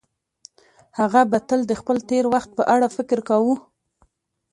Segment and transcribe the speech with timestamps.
[0.99, 3.55] هغه به تل د خپل تېر وخت په اړه فکر کاوه.